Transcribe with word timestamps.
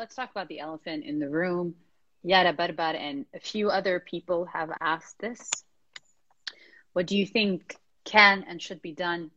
let's 0.00 0.14
talk 0.14 0.30
about 0.30 0.48
the 0.48 0.60
elephant 0.60 1.04
in 1.04 1.18
the 1.18 1.28
room. 1.28 1.74
Yara 2.22 2.54
Barbar 2.54 2.94
and 2.96 3.26
a 3.34 3.38
few 3.38 3.68
other 3.68 4.00
people 4.00 4.46
have 4.46 4.70
asked 4.80 5.18
this. 5.18 5.50
What 6.94 7.06
do 7.06 7.18
you 7.18 7.26
think 7.26 7.76
can 8.04 8.46
and 8.48 8.62
should 8.62 8.80
be 8.80 8.92
done 8.92 9.30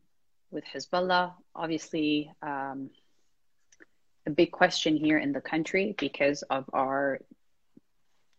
with 0.52 0.64
Hezbollah? 0.64 1.34
Obviously, 1.54 2.32
um, 2.42 2.92
a 4.26 4.30
big 4.30 4.54
question 4.54 4.96
here 4.96 5.18
in 5.18 5.34
the 5.34 5.42
country 5.42 5.96
because 5.98 6.44
of 6.44 6.64
our 6.72 7.20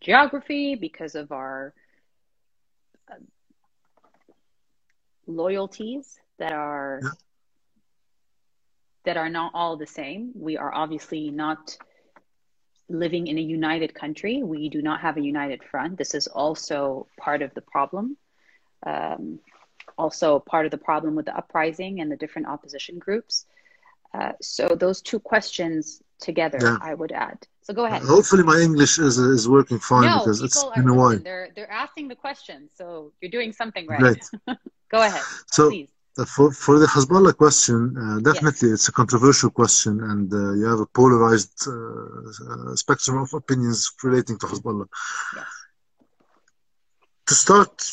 geography, 0.01 0.77
because 0.77 1.17
of 1.17 1.31
our 1.31 1.75
uh, 3.13 3.17
loyalties 5.27 6.19
that 6.39 6.53
are 6.53 7.01
yeah. 7.03 7.11
that 9.05 9.17
are 9.19 9.29
not 9.29 9.51
all 9.53 9.77
the 9.77 9.87
same. 9.87 10.33
We 10.35 10.57
are 10.57 10.75
obviously 10.75 11.31
not 11.31 11.77
living 12.89 13.27
in 13.27 13.39
a 13.39 13.41
united 13.41 13.95
country. 13.95 14.43
We 14.43 14.69
do 14.69 14.83
not 14.83 15.01
have 15.01 15.17
a 15.17 15.23
united 15.23 15.63
front. 15.65 15.99
This 15.99 16.15
is 16.15 16.27
also 16.27 17.07
part 17.19 17.43
of 17.43 17.53
the 17.55 17.63
problem. 17.63 18.17
Um, 18.85 19.41
also 19.97 20.39
part 20.39 20.65
of 20.67 20.71
the 20.71 20.79
problem 20.79 21.15
with 21.15 21.27
the 21.27 21.37
uprising 21.37 22.01
and 22.01 22.11
the 22.11 22.17
different 22.17 22.49
opposition 22.49 22.99
groups. 22.99 23.47
Uh, 24.13 24.33
so 24.41 24.69
those 24.69 25.03
two 25.03 25.19
questions 25.19 26.03
together, 26.21 26.59
yeah. 26.61 26.79
I 26.81 26.95
would 26.95 27.13
add. 27.13 27.47
So 27.63 27.75
go 27.75 27.85
ahead. 27.85 28.03
Hopefully, 28.03 28.43
my 28.43 28.59
English 28.61 28.99
is 28.99 29.19
is 29.19 29.49
working 29.49 29.79
fine 29.79 30.05
no, 30.05 30.19
because 30.19 30.43
it's 30.43 30.63
been 30.77 30.89
a 30.89 30.95
while. 30.95 31.19
They're 31.19 31.49
they're 31.57 31.71
asking 31.71 32.09
the 32.09 32.15
questions, 32.15 32.71
so 32.77 33.13
you're 33.21 33.31
doing 33.31 33.53
something 33.53 33.87
right. 33.87 34.01
Great. 34.01 34.25
go 34.91 35.01
ahead. 35.03 35.23
So. 35.51 35.71
Please. 35.71 35.94
Uh, 36.17 36.25
for, 36.25 36.53
for 36.53 36.79
the 36.79 36.87
Hezbollah 36.87 37.37
question, 37.37 37.97
uh, 37.99 38.21
definitely 38.21 38.69
yes. 38.69 38.75
it's 38.79 38.89
a 38.89 38.93
controversial 38.93 39.51
question, 39.51 40.01
and 40.01 40.33
uh, 40.33 40.53
you 40.53 40.65
have 40.65 40.79
a 40.79 40.87
polarized 40.87 41.67
uh, 41.67 41.73
uh, 41.73 42.77
spectrum 42.77 43.19
of 43.19 43.35
opinions 43.35 43.91
relating 44.05 44.39
to 44.39 44.47
Hezbollah. 44.47 44.87
Yes. 45.35 45.47
To 47.27 47.35
start, 47.35 47.91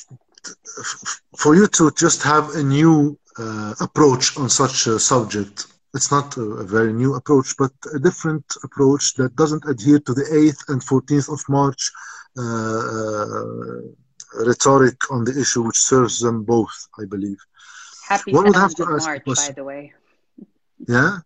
for 1.35 1.55
you 1.55 1.65
to 1.67 1.89
just 1.97 2.21
have 2.21 2.55
a 2.55 2.61
new 2.61 3.17
uh, 3.39 3.73
approach 3.79 4.37
on 4.37 4.49
such 4.49 4.85
a 4.85 4.99
subject, 4.99 5.65
it's 5.95 6.11
not 6.11 6.37
a, 6.37 6.41
a, 6.41 6.63
very 6.63 6.93
new 6.93 7.15
approach, 7.15 7.55
but 7.57 7.71
a 7.95 7.99
different 7.99 8.45
approach 8.63 9.15
that 9.15 9.35
doesn't 9.35 9.65
adhere 9.67 9.99
to 9.99 10.13
the 10.13 10.25
8th 10.25 10.69
and 10.71 10.81
14th 10.81 11.33
of 11.33 11.41
March 11.49 11.91
rhetoric 14.33 14.97
on 15.11 15.23
the 15.23 15.37
issue, 15.39 15.63
which 15.63 15.77
serves 15.77 16.19
them 16.19 16.43
both, 16.43 16.87
I 16.99 17.05
believe. 17.05 17.39
Happy 18.11 18.33
what 18.33 18.45
would 18.45 18.55
have 18.55 18.75
to 18.75 18.83
ask 18.93 19.07
March, 19.07 19.23
by 19.25 19.51
the 19.55 19.63
way. 19.63 19.93
Yeah. 20.87 21.19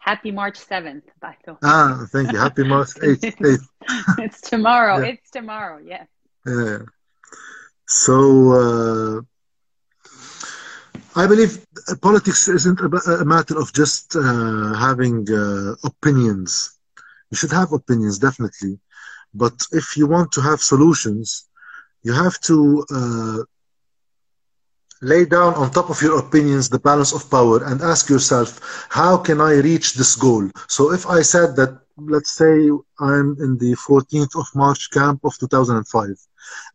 Happy 0.00 0.30
March 0.30 0.58
seventh, 0.72 1.06
by 1.20 1.34
the 1.44 1.52
way. 1.52 1.58
Ah, 1.62 2.06
thank 2.12 2.32
you. 2.32 2.38
Happy 2.38 2.64
March 2.64 2.90
eighth. 3.02 3.24
it's 4.24 4.40
tomorrow. 4.40 4.96
Yeah. 4.98 5.12
It's 5.12 5.30
tomorrow. 5.30 5.78
Yeah. 5.92 6.04
Yeah. 6.46 6.78
So 7.86 8.16
uh, 8.60 9.14
I 11.14 11.26
believe 11.26 11.52
politics 12.00 12.48
isn't 12.48 12.80
a, 12.80 13.24
matter 13.24 13.56
of 13.58 13.72
just 13.72 14.16
uh, 14.16 14.74
having 14.86 15.18
uh, 15.30 15.74
opinions. 15.84 16.78
You 17.30 17.36
should 17.36 17.52
have 17.52 17.72
opinions, 17.72 18.18
definitely, 18.18 18.80
but 19.34 19.56
if 19.72 19.96
you 19.96 20.06
want 20.06 20.32
to 20.32 20.40
have 20.40 20.60
solutions, 20.60 21.48
you 22.02 22.12
have 22.12 22.40
to 22.48 22.84
uh, 22.98 23.38
lay 25.02 25.24
down 25.24 25.52
on 25.54 25.70
top 25.70 25.90
of 25.90 26.00
your 26.00 26.18
opinions 26.18 26.68
the 26.68 26.78
balance 26.78 27.12
of 27.12 27.28
power 27.28 27.64
and 27.64 27.82
ask 27.82 28.08
yourself, 28.08 28.86
how 28.88 29.18
can 29.18 29.40
I 29.40 29.54
reach 29.54 29.94
this 29.94 30.14
goal? 30.14 30.48
So 30.68 30.92
if 30.92 31.06
I 31.06 31.22
said 31.22 31.56
that, 31.56 31.80
let's 31.98 32.32
say 32.32 32.70
I'm 33.00 33.36
in 33.44 33.58
the 33.58 33.74
14th 33.86 34.38
of 34.38 34.46
March 34.54 34.90
camp 34.92 35.24
of 35.24 35.36
2005, 35.38 36.08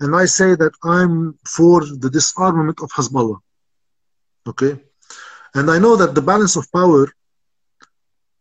and 0.02 0.16
I 0.16 0.26
say 0.26 0.56
that 0.56 0.74
I'm 0.84 1.40
for 1.46 1.86
the 1.86 2.10
disarmament 2.10 2.82
of 2.82 2.92
Hezbollah, 2.92 3.40
okay? 4.50 4.78
And 5.56 5.72
I 5.72 5.80
know 5.80 5.96
that 5.96 6.14
the 6.14 6.22
balance 6.22 6.58
of 6.58 6.72
power 6.72 7.08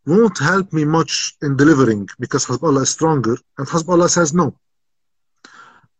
won't 0.05 0.37
help 0.37 0.71
me 0.73 0.83
much 0.83 1.33
in 1.41 1.55
delivering 1.55 2.09
because 2.19 2.45
Hezbollah 2.45 2.83
is 2.83 2.89
stronger, 2.89 3.37
and 3.57 3.67
Hezbollah 3.67 4.09
says 4.09 4.33
no. 4.33 4.53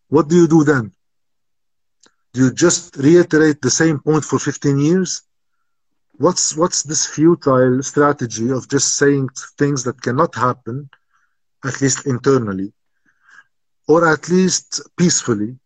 What 0.09 0.27
do 0.27 0.35
you 0.35 0.47
do 0.47 0.63
then? 0.65 0.91
You 2.37 2.53
just 2.53 2.95
reiterate 2.97 3.61
the 3.61 3.69
same 3.81 3.99
point 3.99 4.23
for 4.23 4.39
15 4.39 4.79
years? 4.79 5.23
What's, 6.17 6.55
what's 6.55 6.83
this 6.83 7.05
futile 7.05 7.81
strategy 7.83 8.49
of 8.51 8.67
just 8.69 8.95
saying 8.97 9.29
things 9.57 9.83
that 9.83 10.01
cannot 10.01 10.33
happen, 10.35 10.89
at 11.63 11.81
least 11.81 12.05
internally, 12.07 12.73
or 13.87 14.07
at 14.07 14.29
least 14.29 14.81
peacefully, 14.97 15.57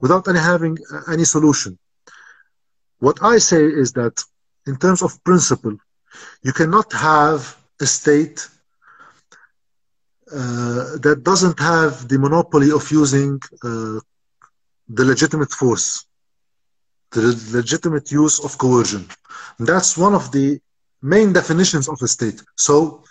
without 0.00 0.26
any 0.28 0.38
having 0.38 0.78
any 1.10 1.24
solution? 1.24 1.78
What 2.98 3.22
I 3.22 3.38
say 3.38 3.64
is 3.64 3.92
that 3.92 4.22
in 4.66 4.76
terms 4.76 5.02
of 5.02 5.22
principle, 5.24 5.76
you 6.42 6.52
cannot 6.52 6.92
have 6.92 7.56
a 7.80 7.86
state 7.86 8.48
uh, 10.32 10.96
that 11.04 11.20
doesn't 11.22 11.58
have 11.58 12.08
the 12.08 12.18
monopoly 12.18 12.70
of 12.70 12.90
using 12.90 13.38
uh, 13.62 14.00
the 14.88 15.04
legitimate 15.04 15.50
force, 15.50 16.04
the 17.12 17.22
legitimate 17.52 18.10
use 18.10 18.44
of 18.44 18.58
coercion. 18.58 19.06
That's 19.58 19.96
one 19.96 20.14
of 20.14 20.30
the 20.32 20.60
main 21.02 21.32
definitions 21.32 21.88
of 21.88 21.98
a 22.02 22.08
state. 22.08 22.42
So, 22.56 23.04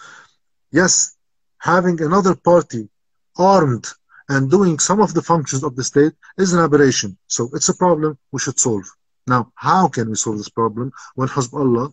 yes, 0.72 1.16
having 1.60 2.02
another 2.02 2.36
party 2.36 2.90
armed 3.38 3.88
and 4.30 4.50
doing 4.50 4.80
some 4.80 5.02
of 5.02 5.14
the 5.14 5.22
functions 5.22 5.64
of 5.64 5.76
the 5.76 5.84
state 5.84 6.14
is 6.38 6.54
an 6.54 6.60
aberration. 6.60 7.18
So 7.28 7.50
it's 7.54 7.70
a 7.70 7.74
problem 7.74 8.18
we 8.32 8.40
should 8.40 8.60
solve. 8.60 8.86
Now, 9.28 9.52
how 9.56 9.88
can 9.88 10.10
we 10.10 10.16
solve 10.16 10.38
this 10.38 10.50
problem 10.50 10.92
when 11.16 11.28
Hezbollah 11.30 11.92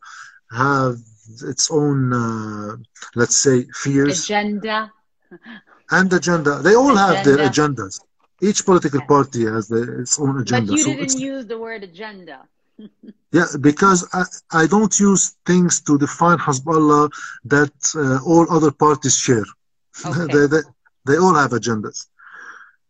have 0.50 0.96
its 1.42 1.70
own, 1.70 2.12
uh, 2.12 2.76
let's 3.14 3.36
say, 3.36 3.64
fears? 3.74 4.24
Agenda. 4.24 4.92
And 5.90 6.12
agenda. 6.12 6.58
They 6.58 6.74
all 6.74 6.92
agenda. 6.92 7.14
have 7.14 7.24
their 7.24 7.38
agendas 7.48 8.00
each 8.42 8.64
political 8.64 9.00
party 9.02 9.44
has 9.44 9.68
the, 9.68 10.00
its 10.00 10.18
own 10.18 10.40
agenda. 10.40 10.72
But 10.72 10.78
you 10.78 10.84
didn't 10.84 11.20
use 11.20 11.46
the 11.46 11.58
word 11.58 11.82
agenda. 11.82 12.48
yeah, 13.32 13.46
because 13.60 14.08
I, 14.12 14.24
I 14.62 14.66
don't 14.66 14.98
use 14.98 15.36
things 15.46 15.80
to 15.82 15.98
define 15.98 16.38
Hezbollah 16.38 17.10
that 17.44 17.72
uh, 17.94 18.18
all 18.24 18.46
other 18.50 18.70
parties 18.70 19.18
share. 19.18 19.44
Okay. 20.06 20.32
they, 20.32 20.46
they, 20.46 20.62
they 21.06 21.16
all 21.18 21.34
have 21.34 21.50
agendas. 21.50 22.06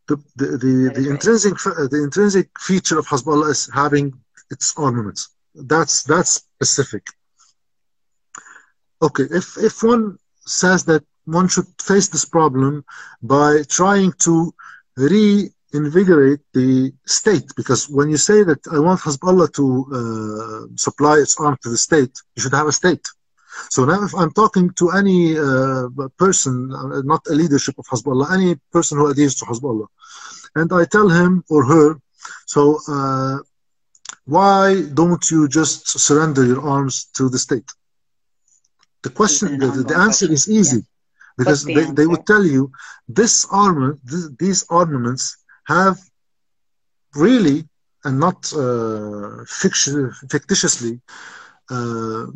The, 0.07 0.17
the, 0.37 0.47
the, 0.63 1.01
the 1.01 1.11
intrinsic, 1.11 1.55
the 1.57 2.03
intrinsic 2.05 2.49
feature 2.61 2.99
of 2.99 3.07
Hezbollah 3.07 3.51
is 3.51 3.71
having 3.75 4.13
its 4.51 4.75
armaments. 4.77 5.31
That's, 5.55 6.05
that's 6.05 6.31
specific. 6.31 7.05
Okay, 9.03 9.25
if, 9.31 9.57
if 9.57 9.83
one 9.83 10.19
says 10.47 10.85
that 10.85 11.03
one 11.25 11.49
should 11.49 11.67
face 11.81 12.09
this 12.09 12.25
problem 12.25 12.85
by 13.23 13.63
trying 13.69 14.13
to 14.19 14.53
reinvigorate 14.97 16.41
the 16.53 16.93
state. 17.07 17.47
Because 17.57 17.89
when 17.89 18.11
you 18.11 18.17
say 18.17 18.43
that 18.43 18.61
I 18.73 18.79
want 18.79 19.01
Hezbollah 19.01 19.53
to 19.55 19.65
uh, 19.99 20.77
supply 20.77 21.19
its 21.19 21.39
arms 21.39 21.59
to 21.63 21.71
the 21.71 21.79
state, 21.79 22.13
you 22.37 22.43
should 22.43 22.55
have 22.55 22.67
a 22.67 22.73
state. 22.73 23.07
So 23.69 23.85
now, 23.85 24.03
if 24.05 24.15
I'm 24.15 24.33
talking 24.33 24.71
to 24.81 24.91
any 24.91 25.37
uh, 25.39 25.89
person, 26.17 26.73
uh, 26.73 27.03
not 27.03 27.23
a 27.29 27.35
leadership 27.35 27.77
of 27.79 27.87
Hezbollah, 27.87 28.33
any 28.33 28.57
person 28.73 28.99
who 28.99 29.09
adheres 29.09 29.35
to 29.37 29.45
Hezbollah, 29.45 29.87
and 30.55 30.73
I 30.73 30.85
tell 30.85 31.09
him 31.09 31.45
or 31.51 31.65
her, 31.65 31.97
so 32.47 32.79
uh, 32.89 33.39
why 34.25 34.83
don't 34.95 35.31
you 35.31 35.49
just 35.49 35.89
surrender 35.99 36.45
your 36.45 36.63
arms 36.63 37.07
to 37.17 37.29
the 37.29 37.39
state? 37.39 37.69
The 39.03 39.11
question, 39.11 39.59
the, 39.59 39.69
the, 39.69 39.97
answer 39.97 40.31
is 40.31 40.49
easy. 40.49 40.85
Because 41.41 41.61
the 41.65 41.75
they, 41.77 41.87
they 41.99 42.07
would 42.13 42.25
tell 42.33 42.45
you 42.55 42.63
this 43.21 43.35
armor 43.65 43.91
this, 44.11 44.25
these 44.45 44.61
armaments 44.81 45.25
have 45.75 45.97
really 47.25 47.59
and 48.05 48.19
not 48.27 48.39
uh, 48.53 49.45
fiction, 49.63 50.13
fictitiously 50.35 50.95
uh, 51.77 52.27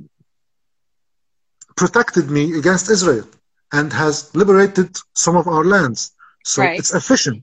protected 1.77 2.27
me 2.31 2.45
against 2.61 2.91
Israel 2.97 3.27
and 3.73 3.93
has 3.93 4.15
liberated 4.35 4.91
some 5.25 5.37
of 5.37 5.47
our 5.49 5.65
lands. 5.65 6.01
So 6.45 6.63
right. 6.63 6.79
it's 6.79 6.93
efficient. 6.95 7.43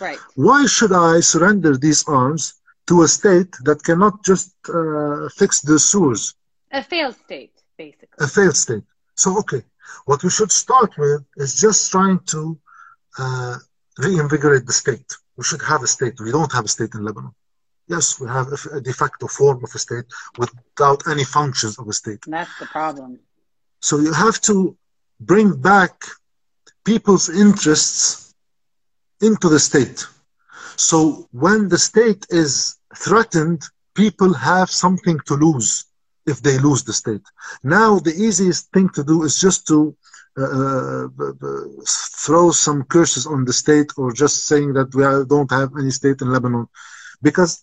Right. 0.00 0.18
Why 0.34 0.66
should 0.66 0.92
I 0.92 1.20
surrender 1.20 1.76
these 1.76 2.02
arms 2.08 2.42
to 2.88 3.02
a 3.02 3.08
state 3.08 3.52
that 3.64 3.82
cannot 3.88 4.24
just 4.24 4.54
uh, 4.68 5.28
fix 5.40 5.60
the 5.60 5.78
sewers? 5.78 6.34
A 6.72 6.82
failed 6.82 7.16
state, 7.26 7.54
basically. 7.76 8.18
A 8.26 8.28
failed 8.28 8.56
state. 8.56 8.84
So, 9.16 9.38
okay, 9.38 9.62
what 10.04 10.22
we 10.22 10.30
should 10.30 10.52
start 10.52 10.96
with 10.98 11.24
is 11.36 11.60
just 11.60 11.90
trying 11.90 12.20
to 12.26 12.58
uh, 13.18 13.56
reinvigorate 13.98 14.66
the 14.66 14.72
state. 14.72 15.10
We 15.36 15.44
should 15.44 15.62
have 15.62 15.82
a 15.82 15.86
state. 15.86 16.20
We 16.20 16.32
don't 16.32 16.52
have 16.52 16.64
a 16.64 16.68
state 16.68 16.94
in 16.94 17.04
Lebanon. 17.04 17.34
Yes, 17.86 18.20
we 18.20 18.28
have 18.28 18.48
a 18.72 18.80
de 18.80 18.92
facto 18.92 19.26
form 19.26 19.64
of 19.64 19.70
a 19.74 19.78
state 19.78 20.04
without 20.38 21.06
any 21.08 21.24
functions 21.24 21.78
of 21.78 21.88
a 21.88 21.92
state. 21.92 22.22
That's 22.26 22.56
the 22.58 22.66
problem. 22.66 23.18
So 23.80 23.98
you 23.98 24.12
have 24.12 24.40
to 24.42 24.76
bring 25.18 25.60
back 25.60 26.04
people's 26.84 27.28
interests 27.28 28.34
into 29.20 29.48
the 29.48 29.58
state. 29.58 30.06
So 30.76 31.28
when 31.32 31.68
the 31.68 31.78
state 31.78 32.26
is 32.30 32.76
threatened, 32.96 33.62
people 33.94 34.32
have 34.32 34.70
something 34.70 35.18
to 35.26 35.34
lose 35.34 35.84
if 36.32 36.38
they 36.42 36.56
lose 36.58 36.82
the 36.84 36.92
state. 37.02 37.26
Now, 37.62 37.98
the 37.98 38.14
easiest 38.26 38.62
thing 38.74 38.88
to 38.96 39.02
do 39.12 39.16
is 39.26 39.34
just 39.46 39.60
to 39.70 39.78
uh, 40.38 41.04
uh 41.04 41.08
throw 42.24 42.46
some 42.66 42.80
curses 42.94 43.24
on 43.26 43.40
the 43.44 43.56
state 43.62 43.90
or 44.00 44.12
just 44.12 44.36
saying 44.50 44.70
that 44.74 44.88
we 44.94 45.02
don't 45.34 45.50
have 45.50 45.70
any 45.82 45.92
state 46.00 46.18
in 46.22 46.32
Lebanon. 46.32 46.66
Because 47.26 47.62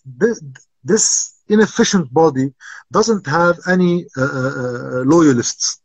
this, 0.84 1.34
inefficient 1.48 2.06
body 2.12 2.46
doesn't 2.92 3.26
have 3.26 3.56
any 3.74 3.94
uh, 4.16 4.22
uh, 4.22 4.54
uh 4.58 5.02
loyalists. 5.14 5.80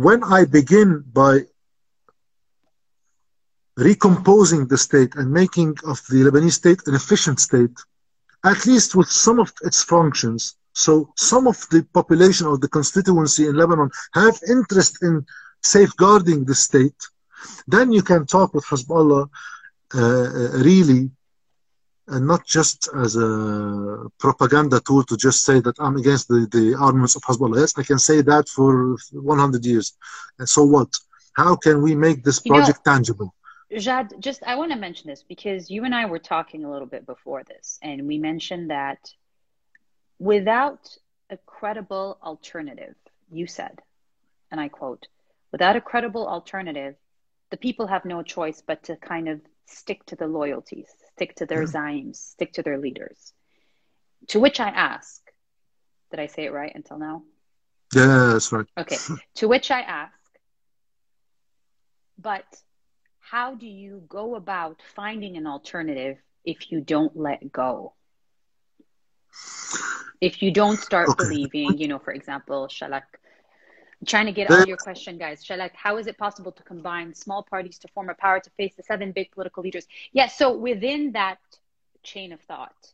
When 0.00 0.20
I 0.24 0.40
begin 0.58 1.04
by 1.22 1.34
recomposing 3.76 4.66
the 4.68 4.78
state 4.78 5.14
and 5.16 5.30
making 5.30 5.76
of 5.84 6.00
the 6.08 6.22
Lebanese 6.24 6.58
state 6.62 6.80
an 6.86 6.94
efficient 6.94 7.40
state, 7.40 7.76
at 8.44 8.66
least 8.66 8.94
with 8.94 9.08
some 9.08 9.38
of 9.40 9.52
its 9.62 9.82
functions. 9.82 10.56
So 10.72 11.12
some 11.16 11.46
of 11.46 11.66
the 11.70 11.86
population 11.94 12.46
of 12.46 12.60
the 12.60 12.68
constituency 12.68 13.46
in 13.46 13.56
Lebanon 13.56 13.90
have 14.12 14.38
interest 14.48 15.02
in 15.02 15.24
safeguarding 15.62 16.44
the 16.44 16.54
state. 16.54 17.00
Then 17.66 17.92
you 17.92 18.02
can 18.02 18.26
talk 18.26 18.54
with 18.54 18.64
Hezbollah 18.66 19.28
uh, 19.94 19.98
uh 19.98 20.50
really 20.68 21.10
and 22.08 22.26
not 22.26 22.46
just 22.46 22.88
as 22.96 23.16
a 23.16 24.10
propaganda 24.18 24.80
tool 24.80 25.04
to 25.04 25.16
just 25.16 25.44
say 25.44 25.60
that 25.60 25.76
I'm 25.78 25.96
against 25.96 26.28
the, 26.28 26.46
the 26.50 26.74
armaments 26.78 27.16
of 27.16 27.22
Hezbollah. 27.22 27.60
Yes, 27.60 27.78
I 27.78 27.82
can 27.82 27.98
say 27.98 28.20
that 28.22 28.48
for 28.48 28.96
100 29.12 29.64
years. 29.64 29.96
And 30.38 30.48
so 30.48 30.64
what? 30.64 30.88
How 31.34 31.56
can 31.56 31.82
we 31.82 31.94
make 31.94 32.22
this 32.22 32.40
project 32.40 32.80
you 32.84 32.92
know, 32.92 32.96
tangible? 32.96 33.34
Jad, 33.78 34.14
just 34.20 34.42
I 34.42 34.56
want 34.56 34.72
to 34.72 34.78
mention 34.78 35.08
this 35.08 35.22
because 35.22 35.70
you 35.70 35.84
and 35.84 35.94
I 35.94 36.06
were 36.06 36.18
talking 36.18 36.64
a 36.64 36.70
little 36.70 36.86
bit 36.86 37.06
before 37.06 37.42
this, 37.44 37.78
and 37.82 38.06
we 38.06 38.18
mentioned 38.18 38.70
that 38.70 38.98
without 40.18 40.96
a 41.30 41.36
credible 41.38 42.18
alternative, 42.22 42.94
you 43.30 43.46
said, 43.46 43.80
and 44.50 44.60
I 44.60 44.68
quote, 44.68 45.06
without 45.52 45.76
a 45.76 45.80
credible 45.80 46.26
alternative, 46.26 46.94
the 47.50 47.56
people 47.56 47.86
have 47.86 48.04
no 48.04 48.22
choice 48.22 48.62
but 48.66 48.84
to 48.84 48.96
kind 48.96 49.28
of 49.28 49.40
stick 49.66 50.04
to 50.06 50.16
the 50.16 50.26
loyalties, 50.26 50.88
stick 51.14 51.34
to 51.36 51.46
their 51.46 51.62
zaims, 51.64 52.16
stick 52.16 52.52
to 52.54 52.62
their 52.62 52.78
leaders. 52.78 53.32
To 54.28 54.40
which 54.40 54.60
I 54.60 54.68
ask, 54.68 55.20
did 56.10 56.20
I 56.20 56.26
say 56.26 56.44
it 56.44 56.52
right 56.52 56.72
until 56.74 56.98
now? 56.98 57.22
Yeah, 57.94 58.30
that's 58.32 58.52
right. 58.52 58.66
Okay. 58.78 58.96
to 59.36 59.48
which 59.48 59.70
I 59.70 59.80
ask, 59.80 60.12
but 62.18 62.44
how 63.30 63.54
do 63.54 63.66
you 63.66 64.02
go 64.08 64.34
about 64.34 64.82
finding 64.94 65.36
an 65.36 65.46
alternative 65.46 66.18
if 66.44 66.70
you 66.70 66.80
don't 66.80 67.16
let 67.16 67.50
go? 67.50 67.94
If 70.20 70.42
you 70.42 70.52
don't 70.52 70.78
start 70.78 71.08
okay. 71.08 71.24
believing, 71.24 71.78
you 71.78 71.88
know, 71.88 71.98
for 71.98 72.12
example, 72.12 72.68
Shalak, 72.68 73.02
trying 74.06 74.26
to 74.26 74.32
get 74.32 74.50
out 74.50 74.68
your 74.68 74.76
question, 74.76 75.16
guys. 75.16 75.42
Shalak, 75.42 75.70
how 75.74 75.96
is 75.96 76.06
it 76.06 76.18
possible 76.18 76.52
to 76.52 76.62
combine 76.62 77.14
small 77.14 77.42
parties 77.42 77.78
to 77.78 77.88
form 77.88 78.10
a 78.10 78.14
power 78.14 78.40
to 78.40 78.50
face 78.50 78.74
the 78.76 78.82
seven 78.82 79.12
big 79.12 79.30
political 79.30 79.62
leaders? 79.62 79.86
Yes, 80.12 80.32
yeah, 80.32 80.46
so 80.46 80.56
within 80.58 81.12
that 81.12 81.38
chain 82.02 82.32
of 82.32 82.42
thought, 82.42 82.92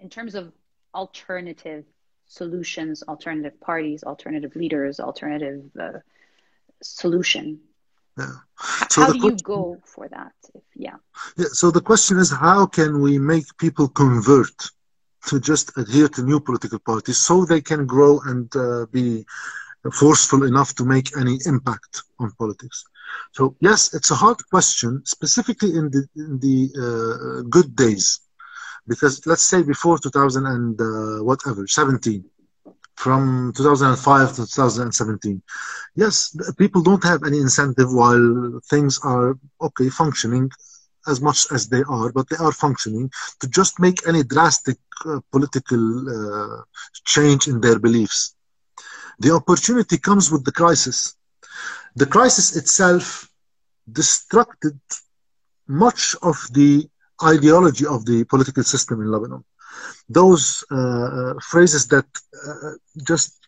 in 0.00 0.10
terms 0.10 0.34
of 0.34 0.52
alternative 0.92 1.84
solutions, 2.26 3.04
alternative 3.04 3.60
parties, 3.60 4.02
alternative 4.02 4.56
leaders, 4.56 4.98
alternative 4.98 5.62
uh, 5.80 5.98
solution, 6.82 7.60
yeah. 8.18 8.36
So 8.90 9.02
how 9.02 9.12
do 9.12 9.18
you 9.18 9.36
go 9.42 9.78
for 9.84 10.08
that? 10.08 10.32
If, 10.54 10.62
yeah. 10.74 10.96
Yeah. 11.36 11.46
So 11.52 11.70
the 11.70 11.80
question 11.80 12.18
is, 12.18 12.30
how 12.30 12.66
can 12.66 13.00
we 13.00 13.18
make 13.18 13.46
people 13.58 13.88
convert 13.88 14.56
to 15.26 15.40
just 15.40 15.76
adhere 15.76 16.08
to 16.08 16.22
new 16.22 16.40
political 16.40 16.78
parties 16.78 17.18
so 17.18 17.44
they 17.44 17.60
can 17.60 17.86
grow 17.86 18.20
and 18.20 18.54
uh, 18.56 18.86
be 18.92 19.24
forceful 19.92 20.44
enough 20.44 20.74
to 20.74 20.84
make 20.84 21.16
any 21.16 21.38
impact 21.46 22.02
on 22.18 22.32
politics? 22.38 22.84
So 23.32 23.56
yes, 23.60 23.94
it's 23.94 24.10
a 24.10 24.14
hard 24.14 24.38
question, 24.50 25.02
specifically 25.04 25.74
in 25.76 25.90
the 25.90 26.06
in 26.16 26.38
the 26.38 26.58
uh, 26.84 27.42
good 27.48 27.74
days, 27.76 28.20
because 28.86 29.26
let's 29.26 29.42
say 29.42 29.62
before 29.62 29.98
2000 29.98 30.46
and 30.46 30.80
uh, 30.80 31.24
whatever 31.24 31.66
17 31.66 32.24
from 33.02 33.52
2005 33.56 34.28
to 34.30 34.42
2017. 34.46 35.42
Yes, 35.96 36.36
people 36.56 36.82
don't 36.82 37.02
have 37.02 37.24
any 37.24 37.38
incentive 37.38 37.92
while 37.92 38.60
things 38.70 39.00
are 39.02 39.36
okay 39.60 39.88
functioning 39.88 40.48
as 41.08 41.20
much 41.20 41.40
as 41.50 41.68
they 41.68 41.82
are, 41.88 42.12
but 42.12 42.28
they 42.28 42.36
are 42.36 42.52
functioning 42.52 43.10
to 43.40 43.48
just 43.48 43.80
make 43.80 44.06
any 44.06 44.22
drastic 44.22 44.78
uh, 45.04 45.18
political 45.32 45.82
uh, 46.16 46.62
change 47.04 47.48
in 47.48 47.60
their 47.60 47.80
beliefs. 47.80 48.36
The 49.18 49.32
opportunity 49.34 49.98
comes 49.98 50.30
with 50.30 50.44
the 50.44 50.52
crisis. 50.52 50.98
The 51.96 52.06
crisis 52.06 52.56
itself 52.56 53.28
destructed 53.90 54.78
much 55.66 56.14
of 56.22 56.36
the 56.52 56.88
ideology 57.34 57.86
of 57.86 58.06
the 58.06 58.24
political 58.24 58.62
system 58.62 59.00
in 59.00 59.10
Lebanon 59.10 59.44
those 60.08 60.64
uh, 60.70 60.76
uh, 60.76 61.34
phrases 61.50 61.86
that 61.88 62.06
uh, 62.46 62.72
just 63.06 63.38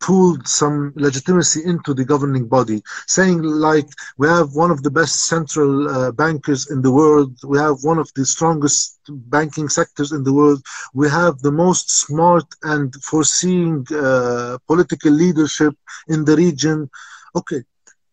pulled 0.00 0.46
some 0.46 0.92
legitimacy 0.96 1.60
into 1.64 1.94
the 1.94 2.04
governing 2.04 2.46
body, 2.46 2.82
saying 3.06 3.42
like 3.42 3.88
we 4.18 4.28
have 4.28 4.54
one 4.54 4.70
of 4.70 4.82
the 4.82 4.90
best 4.90 5.26
central 5.26 5.88
uh, 5.88 6.10
bankers 6.12 6.70
in 6.70 6.82
the 6.82 6.90
world, 6.92 7.32
we 7.44 7.58
have 7.58 7.76
one 7.82 7.98
of 7.98 8.08
the 8.14 8.24
strongest 8.24 8.98
banking 9.08 9.68
sectors 9.68 10.12
in 10.12 10.22
the 10.22 10.32
world, 10.32 10.62
we 10.94 11.08
have 11.08 11.38
the 11.40 11.50
most 11.52 11.90
smart 11.90 12.44
and 12.62 12.94
foreseeing 13.02 13.84
uh, 13.94 14.58
political 14.66 15.10
leadership 15.12 15.74
in 16.08 16.24
the 16.24 16.36
region. 16.36 16.88
Okay, 17.34 17.62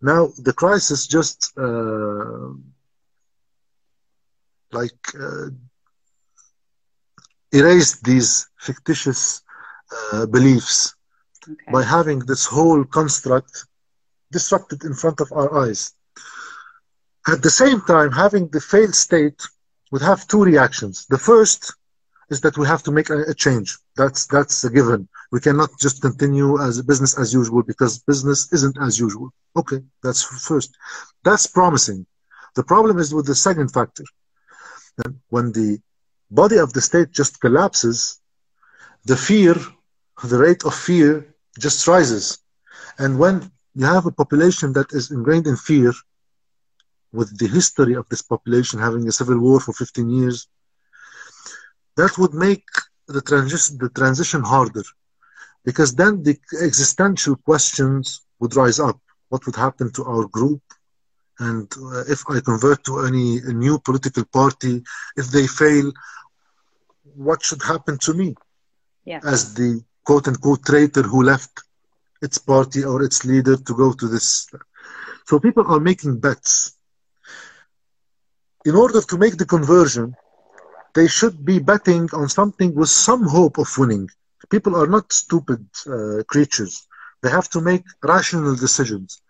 now 0.02 0.30
the 0.38 0.54
crisis 0.54 1.08
just 1.08 1.54
uh, 1.58 2.50
like 4.72 5.04
erase 7.54 8.00
these 8.02 8.48
fictitious 8.60 9.42
uh, 10.12 10.26
beliefs 10.26 10.96
okay. 11.48 11.72
by 11.72 11.84
having 11.84 12.20
this 12.20 12.46
whole 12.46 12.84
construct 12.84 13.66
disrupted 14.32 14.84
in 14.84 14.94
front 14.94 15.22
of 15.22 15.32
our 15.32 15.50
eyes. 15.64 15.94
At 17.28 17.42
the 17.42 17.50
same 17.50 17.80
time, 17.82 18.12
having 18.12 18.50
the 18.50 18.60
failed 18.60 18.96
state 18.96 19.42
would 19.92 20.02
have 20.02 20.28
two 20.28 20.44
reactions. 20.44 21.06
The 21.06 21.20
first 21.30 21.74
is 22.30 22.42
that 22.42 22.58
we 22.58 22.66
have 22.68 22.84
to 22.84 22.92
make 22.92 23.10
a, 23.10 23.20
a 23.34 23.36
change. 23.46 23.78
That's 23.96 24.26
that's 24.26 24.64
a 24.64 24.70
given. 24.70 25.08
We 25.32 25.40
cannot 25.40 25.70
just 25.80 26.02
continue 26.02 26.60
as 26.68 26.82
business 26.82 27.18
as 27.24 27.34
usual 27.34 27.62
because 27.72 28.00
business 28.00 28.52
isn't 28.52 28.78
as 28.88 29.00
usual. 29.00 29.28
Okay, 29.56 29.82
that's 30.04 30.22
first. 30.50 30.70
That's 31.24 31.48
promising. 31.48 32.06
The 32.56 32.64
problem 32.64 32.98
is 33.04 33.14
with 33.14 33.28
the 33.28 33.36
second 33.36 33.70
factor. 33.78 34.04
When 35.30 35.52
the 35.52 35.80
body 36.42 36.58
of 36.58 36.74
the 36.74 36.82
state 36.82 37.12
just 37.12 37.40
collapses, 37.40 37.98
the 39.06 39.18
fear, 39.18 39.56
the 40.32 40.38
rate 40.46 40.64
of 40.66 40.74
fear 40.74 41.12
just 41.60 41.88
rises. 41.88 42.40
And 42.98 43.20
when 43.20 43.36
you 43.76 43.86
have 43.86 44.06
a 44.06 44.12
population 44.22 44.74
that 44.74 44.90
is 44.94 45.12
ingrained 45.12 45.48
in 45.48 45.58
fear, 45.58 45.94
with 47.14 47.38
the 47.38 47.48
history 47.48 47.94
of 47.94 48.10
this 48.10 48.24
population 48.24 48.80
having 48.80 49.08
a 49.08 49.12
civil 49.12 49.40
war 49.40 49.60
for 49.60 49.74
15 49.74 50.10
years, 50.10 50.48
that 51.96 52.18
would 52.18 52.34
make 52.34 52.66
the, 53.08 53.22
transi- 53.22 53.78
the 53.78 53.90
transition 53.90 54.42
harder 54.42 54.84
because 55.64 55.94
then 55.94 56.24
the 56.24 56.38
existential 56.62 57.36
questions 57.36 58.22
would 58.40 58.56
rise 58.56 58.80
up. 58.80 59.00
What 59.30 59.46
would 59.46 59.56
happen 59.56 59.92
to 59.94 60.04
our 60.06 60.26
group? 60.26 60.62
And 61.40 61.72
uh, 61.78 62.04
if 62.08 62.24
I 62.30 62.40
convert 62.42 62.84
to 62.86 63.00
any 63.02 63.40
new 63.42 63.80
political 63.80 64.26
party, 64.26 64.84
if 65.16 65.28
they 65.28 65.48
fail, 65.48 65.92
what 67.16 67.44
should 67.44 67.62
happen 67.64 67.98
to 68.00 68.14
me 68.14 68.36
yeah. 69.06 69.20
as 69.24 69.54
the 69.54 69.84
quote 70.06 70.28
unquote 70.28 70.66
traitor 70.66 71.04
who 71.04 71.24
left 71.24 71.64
its 72.22 72.38
party 72.38 72.84
or 72.84 73.04
its 73.04 73.26
leader 73.26 73.58
to 73.58 73.74
go 73.76 73.94
to 73.94 74.08
this. 74.08 74.48
So 75.26 75.40
people 75.40 75.66
are 75.68 75.80
making 75.80 76.20
bets. 76.20 76.78
In 78.66 78.76
order 78.76 79.02
to 79.02 79.18
make 79.18 79.38
the 79.38 79.46
conversion, 79.46 80.16
they 80.96 81.08
should 81.08 81.44
be 81.44 81.60
betting 81.60 82.10
on 82.14 82.30
something 82.30 82.74
with 82.76 82.90
some 82.90 83.24
hope 83.28 83.58
of 83.58 83.78
winning. 83.78 84.10
People 84.50 84.76
are 84.76 84.88
not 84.88 85.12
stupid 85.12 85.66
uh, 85.88 86.24
creatures. 86.28 86.88
They 87.22 87.30
have 87.30 87.50
to 87.50 87.62
make 87.62 87.84
rational 88.04 88.56
decisions. 88.56 89.22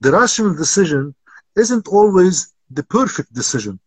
The 0.00 0.12
rational 0.12 0.54
decision 0.54 1.14
isn't 1.56 1.88
always 1.88 2.52
the 2.70 2.84
perfect 2.84 3.32
decision, 3.32 3.80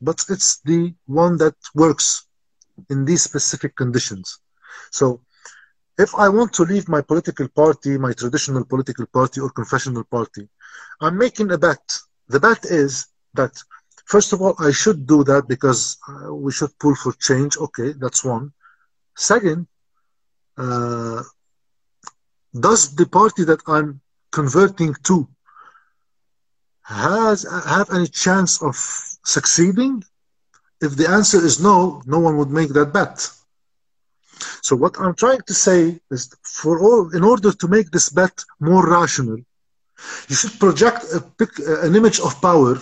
but 0.00 0.24
it's 0.28 0.60
the 0.64 0.94
one 1.06 1.36
that 1.38 1.56
works 1.74 2.27
in 2.90 3.04
these 3.04 3.22
specific 3.22 3.76
conditions. 3.76 4.38
So 4.90 5.20
if 5.98 6.14
I 6.14 6.28
want 6.28 6.52
to 6.54 6.62
leave 6.62 6.88
my 6.88 7.02
political 7.02 7.48
party, 7.48 7.98
my 7.98 8.12
traditional 8.12 8.64
political 8.64 9.06
party 9.06 9.40
or 9.40 9.50
confessional 9.50 10.04
party, 10.04 10.48
I'm 11.00 11.18
making 11.18 11.50
a 11.50 11.58
bet. 11.58 11.98
The 12.28 12.40
bet 12.40 12.64
is 12.64 13.08
that, 13.34 13.52
first 14.06 14.32
of 14.32 14.40
all, 14.40 14.54
I 14.58 14.70
should 14.70 15.06
do 15.06 15.24
that 15.24 15.48
because 15.48 15.98
uh, 16.08 16.34
we 16.34 16.52
should 16.52 16.76
pull 16.78 16.94
for 16.94 17.12
change. 17.14 17.56
Okay, 17.56 17.92
that's 17.98 18.24
one. 18.24 18.52
Second, 19.16 19.66
uh, 20.56 21.22
does 22.58 22.94
the 22.94 23.06
party 23.06 23.44
that 23.44 23.60
I'm 23.66 24.00
converting 24.30 24.94
to 25.04 25.28
has 26.82 27.44
have 27.66 27.90
any 27.90 28.06
chance 28.06 28.62
of 28.62 28.76
succeeding? 29.24 30.02
If 30.80 30.96
the 30.96 31.08
answer 31.08 31.44
is 31.44 31.60
no, 31.60 32.02
no 32.06 32.18
one 32.18 32.36
would 32.38 32.50
make 32.50 32.70
that 32.70 32.92
bet. 32.92 33.28
So 34.62 34.76
what 34.76 34.98
I'm 35.00 35.14
trying 35.14 35.42
to 35.46 35.54
say 35.54 36.00
is 36.10 36.32
for 36.42 36.80
all, 36.80 37.14
in 37.14 37.24
order 37.24 37.52
to 37.52 37.68
make 37.68 37.90
this 37.90 38.08
bet 38.10 38.44
more 38.60 38.88
rational, 38.88 39.38
you 40.28 40.36
should 40.36 40.58
project 40.60 41.04
a, 41.12 41.84
an 41.86 41.96
image 41.96 42.20
of 42.20 42.40
power 42.40 42.76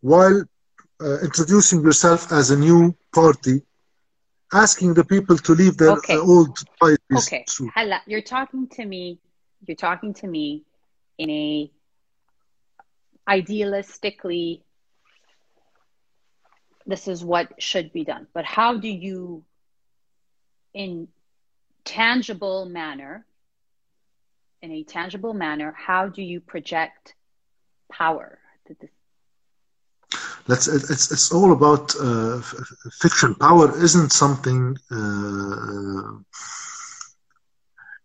while 0.00 0.42
uh, 1.00 1.18
introducing 1.20 1.82
yourself 1.82 2.32
as 2.32 2.50
a 2.50 2.58
new 2.58 2.96
party, 3.12 3.62
asking 4.52 4.94
the 4.94 5.04
people 5.04 5.36
to 5.36 5.52
leave 5.52 5.76
their 5.76 5.90
okay. 5.90 6.16
uh, 6.16 6.20
old 6.20 6.58
parties. 6.80 7.26
Okay, 7.26 7.44
Hala, 7.74 8.00
you're 8.06 8.22
talking 8.22 8.66
to 8.68 8.84
me. 8.84 9.18
You're 9.66 9.76
talking 9.76 10.14
to 10.14 10.26
me 10.26 10.64
in 11.18 11.30
a 11.30 11.70
idealistically. 13.28 14.62
This 16.86 17.08
is 17.08 17.24
what 17.24 17.52
should 17.60 17.92
be 17.92 18.04
done, 18.04 18.26
but 18.32 18.44
how 18.44 18.76
do 18.76 18.88
you 18.88 19.44
in 20.72 21.08
tangible 21.84 22.66
manner, 22.66 23.24
in 24.62 24.70
a 24.70 24.82
tangible 24.84 25.32
manner, 25.32 25.74
how 25.76 26.08
do 26.08 26.22
you 26.22 26.40
project 26.40 27.14
power? 27.90 28.38
Let's, 30.48 30.68
it's, 30.68 31.10
it's 31.10 31.32
all 31.32 31.52
about 31.52 31.94
uh, 32.00 32.40
fiction. 33.00 33.34
Power 33.34 33.76
isn't 33.82 34.12
something. 34.12 34.76
Uh, 34.90 36.18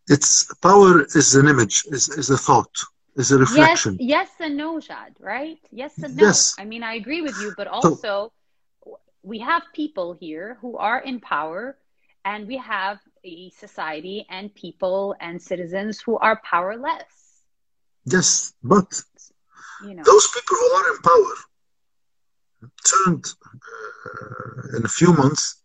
it's 0.08 0.52
power 0.56 1.04
is 1.04 1.36
an 1.36 1.48
image, 1.48 1.84
is, 1.92 2.10
is 2.10 2.30
a 2.32 2.38
thought, 2.38 2.76
is 3.16 3.32
a 3.32 3.38
reflection. 3.38 3.98
Yes, 4.00 4.10
yes 4.10 4.30
and 4.40 4.58
no, 4.58 4.80
Jad. 4.80 5.14
Right? 5.20 5.60
Yes 5.72 5.94
and 6.02 6.16
no. 6.16 6.26
Yes. 6.26 6.56
I 6.58 6.66
mean, 6.66 6.84
I 6.84 6.96
agree 6.96 7.22
with 7.22 7.40
you, 7.40 7.54
but 7.58 7.68
also 7.68 7.96
so, 7.96 8.32
we 9.24 9.40
have 9.40 9.64
people 9.74 10.14
here 10.14 10.58
who 10.62 10.78
are 10.78 11.00
in 11.00 11.20
power 11.20 11.78
and 12.26 12.48
we 12.48 12.58
have 12.58 13.00
a 13.24 13.50
society 13.52 14.26
and 14.30 14.54
people 14.54 15.16
and 15.20 15.42
citizens 15.42 16.02
who 16.02 16.18
are 16.18 16.42
powerless. 16.44 17.44
Yes, 18.06 18.54
but 18.64 19.02
you 19.86 19.94
know. 19.96 20.04
those 20.04 20.28
people 20.28 20.58
who 20.58 20.72
are 20.72 20.96
in 20.96 21.02
power 21.02 21.36
turned 22.84 23.26
uh, 23.46 24.78
in 24.78 24.86
a 24.86 24.90
few 24.90 25.14
months 25.14 25.64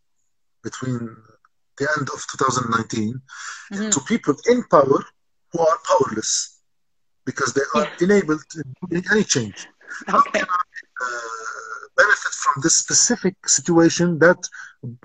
between 0.62 1.16
the 1.78 1.88
end 1.98 2.08
of 2.08 2.24
2019 2.38 3.14
mm-hmm. 3.72 3.82
into 3.82 4.00
people 4.00 4.34
in 4.50 4.64
power 4.64 5.04
who 5.52 5.60
are 5.60 5.78
powerless 5.86 6.60
because 7.24 7.52
they 7.52 7.62
are 7.74 7.84
yeah. 7.84 8.04
enabled 8.06 8.42
to 8.50 8.62
do 8.90 9.02
any 9.10 9.24
change. 9.24 9.66
Okay. 10.12 10.12
How 10.12 10.20
can 10.20 10.44
I 10.44 11.04
uh, 11.04 11.65
benefit 11.96 12.32
from 12.42 12.62
this 12.62 12.76
specific 12.76 13.34
situation 13.48 14.18
that 14.18 14.40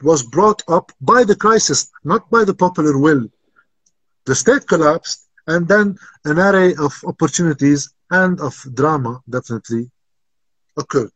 was 0.03 0.23
brought 0.23 0.61
up 0.67 0.91
by 1.01 1.23
the 1.23 1.35
crisis, 1.35 1.89
not 2.03 2.29
by 2.29 2.43
the 2.43 2.53
popular 2.53 2.97
will. 2.97 3.27
The 4.25 4.35
state 4.35 4.67
collapsed, 4.67 5.27
and 5.47 5.67
then 5.67 5.97
an 6.25 6.37
array 6.39 6.75
of 6.75 6.93
opportunities 7.05 7.89
and 8.11 8.39
of 8.39 8.55
drama 8.73 9.21
definitely 9.29 9.89
occurred. 10.77 11.11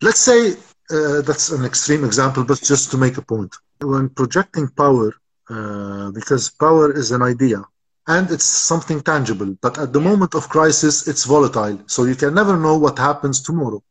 Let's 0.00 0.20
say 0.20 0.52
uh, 0.52 1.20
that's 1.22 1.50
an 1.50 1.64
extreme 1.64 2.04
example, 2.04 2.44
but 2.44 2.62
just 2.62 2.90
to 2.92 2.96
make 2.96 3.16
a 3.18 3.22
point. 3.22 3.54
When 3.80 4.08
projecting 4.08 4.68
power, 4.68 5.12
uh, 5.48 6.10
because 6.12 6.50
power 6.50 6.92
is 6.92 7.10
an 7.10 7.22
idea 7.22 7.64
and 8.06 8.30
it's 8.30 8.44
something 8.44 9.00
tangible, 9.00 9.56
but 9.60 9.78
at 9.78 9.92
the 9.92 10.00
moment 10.00 10.34
of 10.34 10.48
crisis, 10.48 11.06
it's 11.06 11.24
volatile. 11.24 11.78
So 11.86 12.04
you 12.04 12.14
can 12.14 12.32
never 12.34 12.56
know 12.56 12.76
what 12.78 12.98
happens 12.98 13.40
tomorrow 13.40 13.82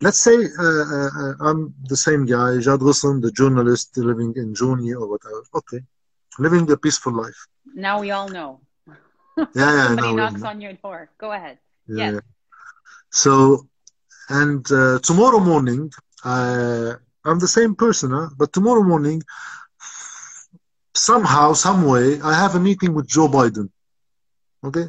let's 0.00 0.20
say 0.20 0.36
uh, 0.36 0.84
uh, 0.96 1.10
uh, 1.20 1.34
I'm 1.40 1.74
the 1.88 1.96
same 1.96 2.26
guy, 2.26 2.58
Jad 2.58 2.80
Ghosn, 2.80 3.22
the 3.22 3.30
journalist 3.32 3.96
living 3.96 4.32
in 4.36 4.54
Jounieh 4.54 5.00
or 5.00 5.06
whatever. 5.08 5.42
Okay, 5.54 5.80
living 6.38 6.70
a 6.70 6.76
peaceful 6.76 7.12
life. 7.12 7.46
Now 7.74 8.00
we 8.00 8.10
all 8.10 8.28
know. 8.28 8.60
yeah, 9.54 9.72
yeah. 9.78 9.86
Somebody 9.94 10.12
knocks 10.14 10.42
on 10.44 10.60
your 10.60 10.72
door. 10.74 11.08
Go 11.18 11.32
ahead. 11.32 11.58
Yeah. 11.88 12.12
Yes. 12.12 12.20
So, 13.10 13.66
and 14.28 14.64
uh, 14.70 14.98
tomorrow 15.00 15.40
morning, 15.40 15.90
I'm 16.24 17.38
the 17.38 17.48
same 17.48 17.74
person, 17.74 18.10
huh? 18.10 18.28
but 18.36 18.52
tomorrow 18.52 18.82
morning, 18.82 19.22
somehow, 20.94 21.52
some 21.52 21.84
way, 21.84 22.20
I 22.20 22.34
have 22.34 22.54
a 22.54 22.60
meeting 22.60 22.94
with 22.94 23.06
Joe 23.06 23.28
Biden. 23.28 23.70
Okay, 24.64 24.86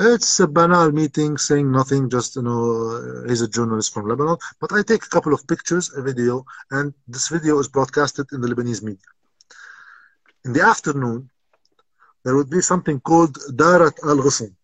it's 0.00 0.40
a 0.40 0.48
banal 0.48 0.90
meeting 0.92 1.36
saying 1.36 1.70
nothing, 1.70 2.08
just, 2.08 2.36
you 2.36 2.42
know, 2.42 3.22
uh, 3.24 3.28
he's 3.28 3.42
a 3.42 3.48
journalist 3.48 3.92
from 3.92 4.08
Lebanon. 4.08 4.36
But 4.60 4.72
I 4.72 4.82
take 4.82 5.04
a 5.04 5.08
couple 5.08 5.34
of 5.34 5.46
pictures, 5.46 5.92
a 5.94 6.02
video, 6.02 6.44
and 6.70 6.94
this 7.06 7.28
video 7.28 7.58
is 7.58 7.68
broadcasted 7.68 8.26
in 8.32 8.40
the 8.40 8.48
Lebanese 8.48 8.82
media. 8.82 9.10
In 10.44 10.52
the 10.52 10.62
afternoon, 10.62 11.28
there 12.24 12.34
would 12.34 12.50
be 12.50 12.60
something 12.60 12.98
called 13.00 13.36
Darat 13.52 13.96
al 14.04 14.16
Ghosn. 14.16 14.54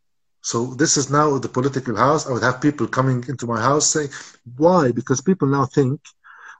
So 0.40 0.74
this 0.74 0.96
is 0.96 1.10
now 1.10 1.38
the 1.38 1.48
political 1.48 1.96
house. 1.96 2.26
I 2.26 2.32
would 2.32 2.42
have 2.42 2.60
people 2.60 2.86
coming 2.86 3.24
into 3.28 3.46
my 3.46 3.60
house 3.60 3.86
saying, 3.90 4.10
why? 4.56 4.92
Because 4.92 5.20
people 5.20 5.48
now 5.48 5.66
think 5.66 6.00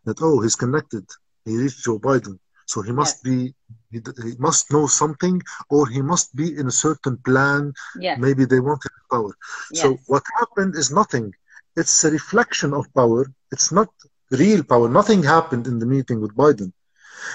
that, 0.04 0.20
oh, 0.20 0.40
he's 0.40 0.56
connected. 0.56 1.04
He 1.44 1.56
reached 1.56 1.84
Joe 1.84 1.98
Biden. 1.98 2.38
So 2.66 2.82
he 2.82 2.92
must 2.92 3.22
be, 3.22 3.54
he, 3.96 4.28
he, 4.28 4.34
must 4.38 4.72
know 4.72 4.86
something, 4.86 5.42
or 5.70 5.88
he 5.88 6.00
must 6.02 6.34
be 6.34 6.56
in 6.60 6.66
a 6.66 6.76
certain 6.86 7.16
plan. 7.28 7.72
Yes. 7.98 8.18
Maybe 8.20 8.44
they 8.44 8.60
wanted 8.60 8.92
power. 9.10 9.32
Yes. 9.72 9.82
So 9.82 9.98
what 10.06 10.24
happened 10.40 10.74
is 10.76 10.90
nothing. 10.90 11.32
It's 11.76 12.04
a 12.04 12.10
reflection 12.10 12.72
of 12.72 12.92
power. 12.94 13.22
It's 13.52 13.70
not 13.72 13.88
real 14.30 14.62
power. 14.64 14.88
Nothing 14.88 15.22
happened 15.22 15.66
in 15.66 15.78
the 15.78 15.86
meeting 15.86 16.20
with 16.20 16.34
Biden. 16.34 16.72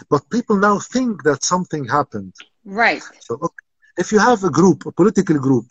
But 0.09 0.29
people 0.29 0.57
now 0.57 0.79
think 0.79 1.23
that 1.23 1.43
something 1.43 1.83
happened. 1.85 2.33
Right. 2.65 3.03
So 3.19 3.35
okay, 3.35 3.65
if 3.97 4.11
you 4.11 4.19
have 4.19 4.43
a 4.43 4.49
group, 4.49 4.85
a 4.85 4.91
political 4.91 5.37
group, 5.39 5.67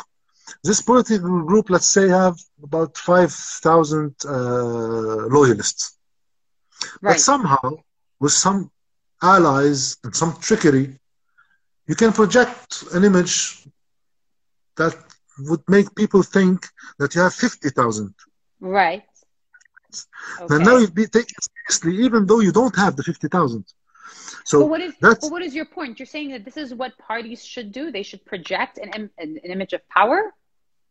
this 0.64 0.80
political 0.80 1.42
group, 1.42 1.70
let's 1.70 1.86
say, 1.86 2.08
have 2.08 2.36
about 2.62 2.96
5,000 2.96 4.14
uh, 4.24 4.30
loyalists. 5.36 5.96
Right. 7.00 7.12
But 7.12 7.20
somehow, 7.20 7.78
with 8.18 8.32
some 8.32 8.70
allies 9.22 9.96
and 10.04 10.14
some 10.14 10.36
trickery, 10.40 10.98
you 11.86 11.94
can 11.94 12.12
project 12.12 12.84
an 12.94 13.04
image 13.04 13.66
that 14.76 14.94
would 15.48 15.62
make 15.68 15.94
people 15.94 16.22
think 16.22 16.66
that 16.98 17.14
you 17.14 17.20
have 17.20 17.34
50,000. 17.34 18.14
Right. 18.60 19.02
Okay. 20.40 20.54
And 20.54 20.64
now 20.64 20.76
you'd 20.76 20.94
be 20.94 21.06
taken 21.06 21.34
seriously, 21.48 22.04
even 22.04 22.26
though 22.26 22.40
you 22.40 22.52
don't 22.52 22.76
have 22.76 22.96
the 22.96 23.02
50,000. 23.02 23.64
So 24.44 24.60
but 24.60 24.66
what 24.66 24.80
is 24.80 24.94
that's, 25.00 25.20
but 25.20 25.32
what 25.32 25.42
is 25.42 25.54
your 25.54 25.64
point? 25.64 25.98
You're 25.98 26.06
saying 26.06 26.30
that 26.30 26.44
this 26.44 26.56
is 26.56 26.74
what 26.74 26.96
parties 26.98 27.44
should 27.44 27.72
do. 27.72 27.90
They 27.90 28.02
should 28.02 28.24
project 28.24 28.78
an, 28.78 28.90
an, 28.94 29.10
an 29.18 29.36
image 29.36 29.72
of 29.72 29.86
power. 29.88 30.32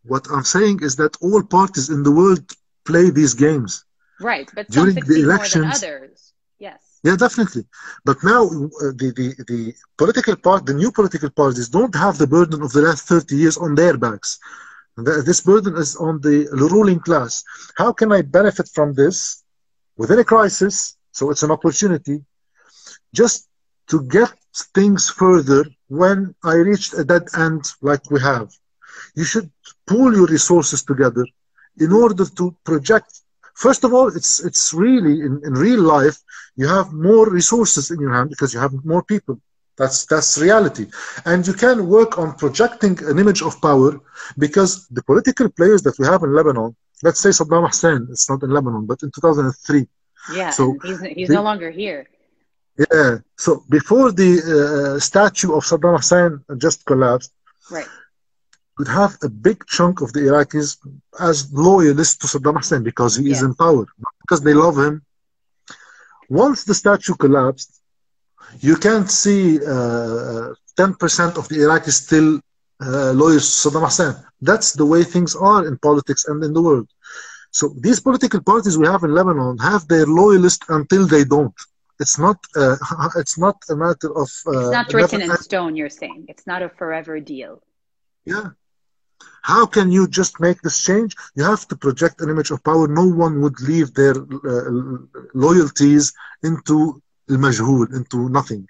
What 0.04 0.28
I'm 0.32 0.44
saying 0.44 0.80
is 0.82 0.96
that 0.98 1.18
all 1.22 1.44
parties 1.44 1.90
in 1.90 2.04
the 2.04 2.12
world 2.12 2.46
play 2.86 3.10
these 3.10 3.34
games. 3.34 3.86
Right, 4.22 4.50
but 4.54 4.70
during 4.70 4.96
the 4.96 5.22
elections, 5.22 5.84
others. 5.84 6.34
Yes. 6.58 6.82
Yeah, 7.04 7.16
definitely. 7.16 7.66
But 8.04 8.18
now 8.24 8.44
uh, 8.44 8.92
the, 9.02 9.14
the, 9.16 9.44
the 9.48 9.74
political 9.98 10.36
part, 10.36 10.66
the 10.66 10.74
new 10.74 10.92
political 10.92 11.30
parties 11.30 11.70
don't 11.70 11.96
have 11.96 12.18
the 12.18 12.28
burden 12.28 12.62
of 12.62 12.74
the 12.74 12.82
last 12.82 13.08
30 13.08 13.36
years 13.36 13.58
on 13.58 13.76
their 13.76 13.98
backs. 13.98 14.40
This 14.98 15.42
burden 15.42 15.78
is 15.78 15.96
on 15.96 16.20
the 16.22 16.48
ruling 16.52 17.00
class. 17.00 17.44
How 17.78 17.94
can 17.94 18.12
I 18.12 18.22
benefit 18.22 18.70
from 18.74 18.94
this 18.94 19.44
within 19.96 20.20
a 20.20 20.26
crisis? 20.26 20.98
So 21.14 21.32
it's 21.32 21.44
an 21.44 21.52
opportunity 21.52 22.24
just 23.14 23.48
to 23.88 24.04
get 24.04 24.34
things 24.76 25.10
further 25.10 25.66
when 25.88 26.36
I 26.44 26.56
reached 26.56 26.94
a 26.94 27.04
dead 27.06 27.24
end 27.38 27.64
like 27.82 28.12
we 28.12 28.20
have. 28.20 28.50
You 29.16 29.24
should 29.24 29.50
pool 29.88 30.14
your 30.14 30.28
resources 30.28 30.84
together 30.84 31.26
in 31.78 31.94
order 31.94 32.26
to 32.26 32.56
project 32.66 33.22
First 33.66 33.82
of 33.84 33.90
all, 33.94 34.08
it's 34.20 34.34
it's 34.48 34.66
really 34.86 35.16
in, 35.28 35.34
in 35.48 35.54
real 35.68 35.84
life 35.98 36.18
you 36.62 36.68
have 36.78 36.88
more 37.10 37.26
resources 37.40 37.86
in 37.94 38.00
your 38.04 38.14
hand 38.18 38.30
because 38.34 38.54
you 38.54 38.60
have 38.66 38.74
more 38.94 39.04
people. 39.14 39.36
That's 39.80 39.98
that's 40.12 40.30
reality, 40.48 40.86
and 41.30 41.40
you 41.50 41.56
can 41.66 41.78
work 41.98 42.12
on 42.22 42.28
projecting 42.44 42.96
an 43.12 43.18
image 43.24 43.42
of 43.48 43.54
power 43.70 43.92
because 44.46 44.72
the 44.98 45.04
political 45.12 45.48
players 45.58 45.82
that 45.86 45.96
we 46.00 46.06
have 46.12 46.22
in 46.24 46.32
Lebanon, 46.40 46.72
let's 47.06 47.22
say 47.24 47.32
Saddam 47.40 47.66
Hussein, 47.68 48.02
it's 48.14 48.28
not 48.32 48.40
in 48.46 48.50
Lebanon, 48.58 48.86
but 48.92 48.98
in 49.04 49.10
2003. 49.12 49.88
Yeah, 50.34 50.52
so 50.52 50.64
he's, 50.84 51.00
he's 51.20 51.30
no 51.40 51.44
longer 51.50 51.70
here. 51.82 52.02
Yeah. 52.86 53.18
So 53.38 53.52
before 53.78 54.12
the 54.22 54.32
uh, 54.40 55.00
statue 55.10 55.52
of 55.58 55.64
Saddam 55.70 55.96
Hussein 55.98 56.32
just 56.66 56.86
collapsed, 56.86 57.32
right, 57.78 57.90
would 58.80 58.88
have 58.88 59.18
a 59.22 59.30
big 59.30 59.60
chunk 59.68 59.96
of 60.02 60.10
the 60.14 60.22
Iraqis 60.22 60.78
as 61.20 61.52
loyalists 61.52 62.16
to 62.22 62.26
Saddam 62.28 62.56
Hussein 62.58 62.82
because 62.82 63.18
he 63.18 63.30
is 63.30 63.42
in 63.44 63.54
power, 63.54 63.86
because 64.22 64.42
they 64.42 64.54
love 64.54 64.78
him. 64.78 65.04
Once 66.30 66.64
the 66.64 66.74
statue 66.74 67.16
collapsed, 67.16 67.82
you 68.62 68.76
can't 68.78 69.12
see 69.12 69.58
uh, 69.58 70.54
10% 70.78 71.38
of 71.38 71.46
the 71.50 71.58
Iraqis 71.66 71.98
still 72.06 72.40
uh, 72.82 73.12
loyal 73.22 73.42
to 73.52 73.52
Saddam 73.64 73.84
Hussein. 73.90 74.16
That's 74.42 74.72
the 74.72 74.86
way 74.86 75.04
things 75.04 75.36
are 75.36 75.68
in 75.68 75.78
politics 75.78 76.24
and 76.30 76.42
in 76.48 76.54
the 76.54 76.62
world. 76.62 76.88
So 77.52 77.64
these 77.86 78.00
political 78.00 78.42
parties 78.42 78.78
we 78.78 78.88
have 78.88 79.04
in 79.04 79.12
Lebanon 79.14 79.58
have 79.58 79.88
their 79.90 80.06
loyalists 80.06 80.66
until 80.70 81.06
they 81.06 81.26
don't. 81.26 81.58
It's 82.00 82.18
not. 82.18 82.38
Uh, 82.56 82.78
it's 83.22 83.38
not 83.38 83.58
a 83.70 83.76
matter 83.76 84.10
of. 84.24 84.30
Uh, 84.48 84.60
it's 84.60 84.78
not 84.80 84.94
written 84.94 85.22
in 85.22 85.36
stone. 85.38 85.76
You're 85.76 85.90
saying 86.02 86.28
it's 86.30 86.48
not 86.48 86.62
a 86.62 86.70
forever 86.70 87.20
deal. 87.20 87.62
Yeah. 88.24 88.50
How 89.42 89.66
can 89.66 89.92
you 89.92 90.08
just 90.08 90.40
make 90.40 90.62
this 90.62 90.84
change? 90.84 91.16
You 91.36 91.44
have 91.44 91.68
to 91.70 91.76
project 91.76 92.22
an 92.22 92.30
image 92.30 92.52
of 92.52 92.64
power. 92.64 92.88
No 92.88 93.06
one 93.08 93.42
would 93.42 93.60
leave 93.62 93.94
their 93.94 94.16
uh, 94.16 94.98
loyalties 95.34 96.14
into 96.44 97.02
al 97.30 97.84
into 98.00 98.30
nothing. 98.30 98.69